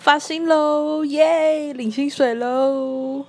[0.00, 3.22] 发薪喽耶领薪水喽